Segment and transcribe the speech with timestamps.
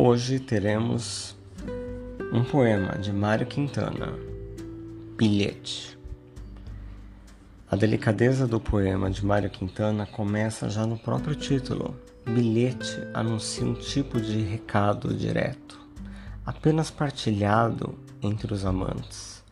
[0.00, 1.36] Hoje teremos
[2.32, 4.16] um poema de Mário Quintana,
[5.16, 5.98] Bilhete.
[7.68, 11.96] A delicadeza do poema de Mário Quintana começa já no próprio título.
[12.24, 15.80] Bilhete anuncia um tipo de recado direto,
[16.46, 19.42] apenas partilhado entre os amantes.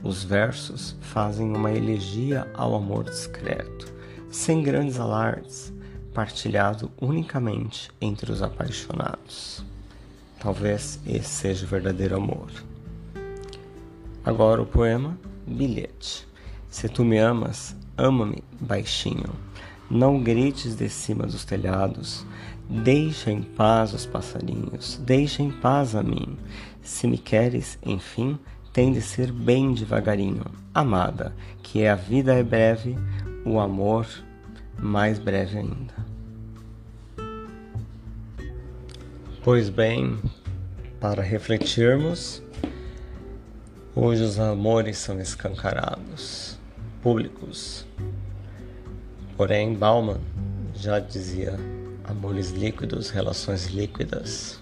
[0.00, 3.92] Os versos fazem uma elegia ao amor discreto,
[4.30, 5.72] sem grandes alardes,
[6.14, 9.64] partilhado unicamente entre os apaixonados.
[10.40, 12.50] Talvez esse seja o verdadeiro amor.
[14.24, 16.26] Agora o poema Bilhete.
[16.68, 19.32] Se tu me amas, ama-me baixinho.
[19.88, 22.26] Não grites de cima dos telhados.
[22.68, 25.00] Deixa em paz os passarinhos.
[25.04, 26.36] Deixa em paz a mim.
[26.82, 28.38] Se me queres, enfim,
[28.72, 30.44] tem de ser bem devagarinho.
[30.74, 32.98] Amada, que a vida é breve,
[33.44, 34.06] o amor
[34.78, 35.94] mais breve ainda.
[39.46, 40.18] Pois bem,
[40.98, 42.42] para refletirmos,
[43.94, 46.58] hoje os amores são escancarados,
[47.00, 47.86] públicos.
[49.36, 50.18] Porém, Bauman
[50.74, 51.54] já dizia:
[52.02, 54.60] amores líquidos, relações líquidas.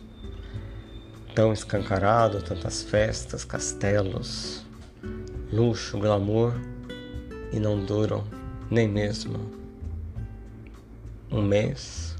[1.34, 4.66] Tão escancarado, tantas festas, castelos,
[5.50, 6.52] luxo, glamour
[7.50, 8.22] e não duram
[8.70, 9.50] nem mesmo
[11.30, 12.14] um mês,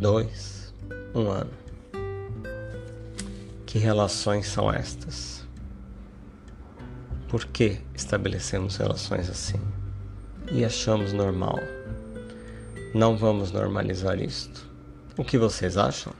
[0.00, 0.74] dois,
[1.14, 1.67] um ano.
[3.68, 5.46] Que relações são estas?
[7.28, 9.60] Por que estabelecemos relações assim?
[10.50, 11.58] E achamos normal?
[12.94, 14.66] Não vamos normalizar isto.
[15.18, 16.14] O que vocês acham?